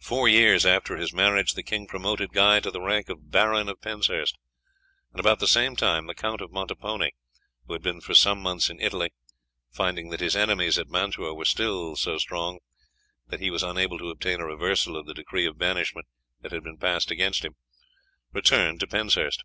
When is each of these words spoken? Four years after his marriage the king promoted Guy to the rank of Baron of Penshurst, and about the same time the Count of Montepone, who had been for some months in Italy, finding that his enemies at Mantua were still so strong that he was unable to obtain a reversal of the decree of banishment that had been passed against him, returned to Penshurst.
Four 0.00 0.26
years 0.28 0.66
after 0.66 0.96
his 0.96 1.12
marriage 1.12 1.52
the 1.52 1.62
king 1.62 1.86
promoted 1.86 2.32
Guy 2.32 2.58
to 2.58 2.72
the 2.72 2.80
rank 2.80 3.08
of 3.08 3.30
Baron 3.30 3.68
of 3.68 3.80
Penshurst, 3.80 4.36
and 5.12 5.20
about 5.20 5.38
the 5.38 5.46
same 5.46 5.76
time 5.76 6.08
the 6.08 6.14
Count 6.16 6.40
of 6.40 6.50
Montepone, 6.50 7.10
who 7.68 7.72
had 7.72 7.80
been 7.80 8.00
for 8.00 8.16
some 8.16 8.40
months 8.40 8.68
in 8.68 8.80
Italy, 8.80 9.12
finding 9.70 10.10
that 10.10 10.18
his 10.18 10.34
enemies 10.34 10.76
at 10.76 10.88
Mantua 10.88 11.32
were 11.34 11.44
still 11.44 11.94
so 11.94 12.18
strong 12.18 12.58
that 13.28 13.38
he 13.38 13.48
was 13.52 13.62
unable 13.62 13.98
to 13.98 14.10
obtain 14.10 14.40
a 14.40 14.44
reversal 14.44 14.96
of 14.96 15.06
the 15.06 15.14
decree 15.14 15.46
of 15.46 15.56
banishment 15.56 16.08
that 16.40 16.50
had 16.50 16.64
been 16.64 16.76
passed 16.78 17.12
against 17.12 17.44
him, 17.44 17.54
returned 18.32 18.80
to 18.80 18.88
Penshurst. 18.88 19.44